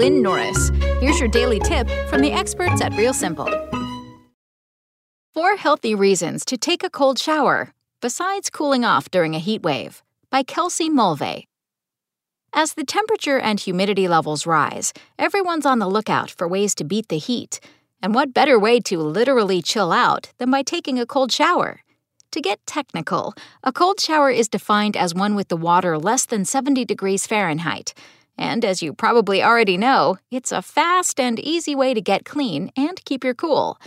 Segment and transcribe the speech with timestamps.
[0.00, 0.70] Lynn Norris.
[0.98, 3.50] Here's your daily tip from the experts at Real Simple.
[5.34, 10.02] Four healthy reasons to take a cold shower, besides cooling off during a heat wave,
[10.30, 11.48] by Kelsey Mulvey.
[12.54, 17.08] As the temperature and humidity levels rise, everyone's on the lookout for ways to beat
[17.08, 17.60] the heat.
[18.02, 21.80] And what better way to literally chill out than by taking a cold shower?
[22.30, 26.46] To get technical, a cold shower is defined as one with the water less than
[26.46, 27.92] 70 degrees Fahrenheit.
[28.40, 32.72] And as you probably already know, it's a fast and easy way to get clean
[32.74, 33.78] and keep your cool.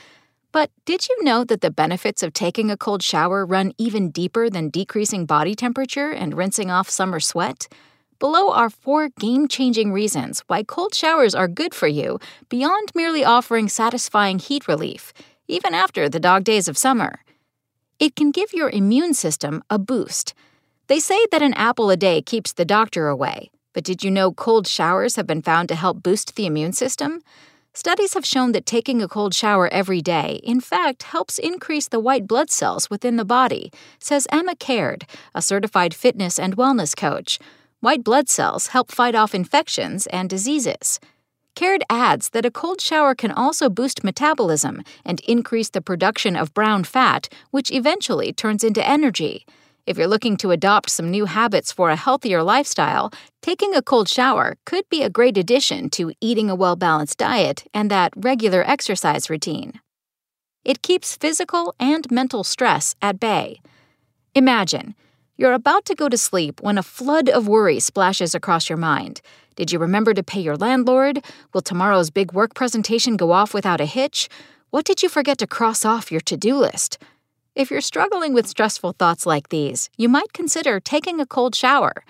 [0.51, 4.51] But did you know that the benefits of taking a cold shower run even deeper
[4.51, 7.67] than decreasing body temperature and rinsing off summer sweat?
[8.19, 13.25] Below are four game changing reasons why cold showers are good for you beyond merely
[13.25, 15.13] offering satisfying heat relief,
[15.47, 17.21] even after the dog days of summer.
[17.99, 20.35] It can give your immune system a boost.
[20.85, 24.31] They say that an apple a day keeps the doctor away, but did you know
[24.31, 27.21] cold showers have been found to help boost the immune system?
[27.75, 31.99] Studies have shown that taking a cold shower every day, in fact, helps increase the
[31.99, 37.39] white blood cells within the body, says Emma Caird, a certified fitness and wellness coach.
[37.79, 40.99] White blood cells help fight off infections and diseases.
[41.55, 46.53] Caird adds that a cold shower can also boost metabolism and increase the production of
[46.53, 49.45] brown fat, which eventually turns into energy.
[49.85, 54.07] If you're looking to adopt some new habits for a healthier lifestyle, taking a cold
[54.07, 58.63] shower could be a great addition to eating a well balanced diet and that regular
[58.65, 59.81] exercise routine.
[60.63, 63.59] It keeps physical and mental stress at bay.
[64.33, 64.95] Imagine
[65.35, 69.19] you're about to go to sleep when a flood of worry splashes across your mind.
[69.57, 71.25] Did you remember to pay your landlord?
[71.53, 74.29] Will tomorrow's big work presentation go off without a hitch?
[74.69, 76.99] What did you forget to cross off your to do list?
[77.55, 82.03] If you're struggling with stressful thoughts like these, you might consider taking a cold shower.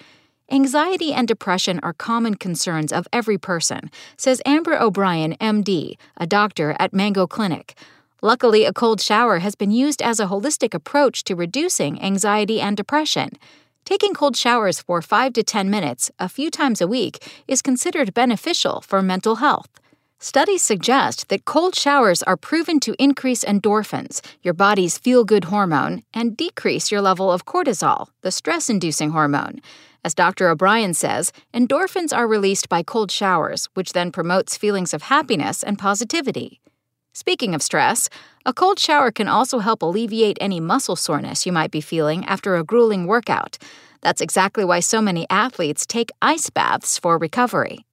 [0.50, 6.78] Anxiety and depression are common concerns of every person, says Amber O'Brien, MD, a doctor
[6.80, 7.76] at Mango Clinic.
[8.22, 12.78] Luckily, a cold shower has been used as a holistic approach to reducing anxiety and
[12.78, 13.32] depression.
[13.84, 18.14] Taking cold showers for 5 to 10 minutes, a few times a week, is considered
[18.14, 19.68] beneficial for mental health.
[20.24, 26.02] Studies suggest that cold showers are proven to increase endorphins, your body's feel good hormone,
[26.14, 29.60] and decrease your level of cortisol, the stress inducing hormone.
[30.02, 30.48] As Dr.
[30.48, 35.78] O'Brien says, endorphins are released by cold showers, which then promotes feelings of happiness and
[35.78, 36.62] positivity.
[37.12, 38.08] Speaking of stress,
[38.46, 42.56] a cold shower can also help alleviate any muscle soreness you might be feeling after
[42.56, 43.58] a grueling workout.
[44.00, 47.84] That's exactly why so many athletes take ice baths for recovery.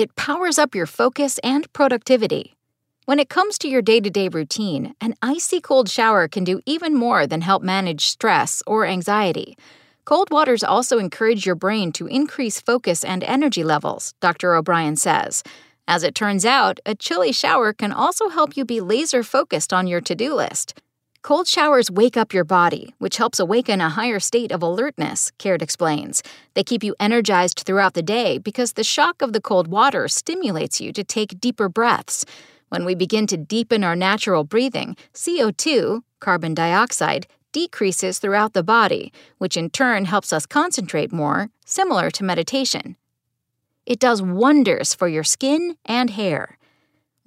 [0.00, 2.56] It powers up your focus and productivity.
[3.04, 6.62] When it comes to your day to day routine, an icy cold shower can do
[6.64, 9.58] even more than help manage stress or anxiety.
[10.06, 14.54] Cold waters also encourage your brain to increase focus and energy levels, Dr.
[14.54, 15.42] O'Brien says.
[15.86, 19.86] As it turns out, a chilly shower can also help you be laser focused on
[19.86, 20.80] your to do list.
[21.22, 25.60] Cold showers wake up your body, which helps awaken a higher state of alertness, Caird
[25.60, 26.22] explains.
[26.54, 30.80] They keep you energized throughout the day because the shock of the cold water stimulates
[30.80, 32.24] you to take deeper breaths.
[32.70, 39.12] When we begin to deepen our natural breathing, CO2, carbon dioxide, decreases throughout the body,
[39.36, 42.96] which in turn helps us concentrate more, similar to meditation.
[43.84, 46.56] It does wonders for your skin and hair.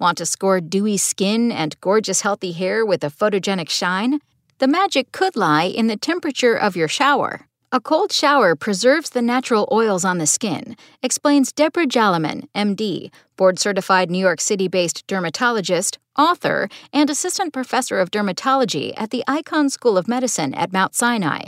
[0.04, 4.20] Want to score dewy skin and gorgeous healthy hair with a photogenic shine?
[4.58, 7.48] The magic could lie in the temperature of your shower.
[7.72, 13.58] A cold shower preserves the natural oils on the skin, explains Deborah Jaliman, MD, board
[13.58, 19.70] certified New York City based dermatologist, author, and assistant professor of dermatology at the Icahn
[19.70, 21.44] School of Medicine at Mount Sinai.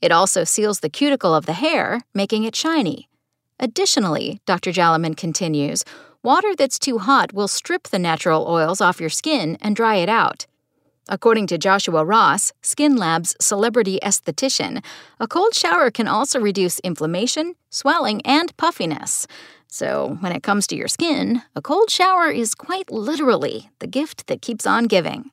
[0.00, 3.10] It also seals the cuticle of the hair, making it shiny.
[3.62, 4.70] Additionally, Dr.
[4.72, 5.84] Jaliman continues,
[6.22, 10.08] water that's too hot will strip the natural oils off your skin and dry it
[10.08, 10.46] out.
[11.08, 14.84] According to Joshua Ross, Skin Lab's celebrity esthetician,
[15.18, 19.26] a cold shower can also reduce inflammation, swelling, and puffiness.
[19.66, 24.26] So, when it comes to your skin, a cold shower is quite literally the gift
[24.28, 25.30] that keeps on giving.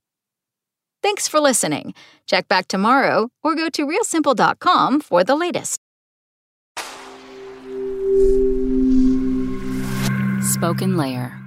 [1.03, 1.93] Thanks for listening.
[2.25, 5.79] Check back tomorrow or go to realsimple.com for the latest.
[10.57, 11.46] SpokenLayer.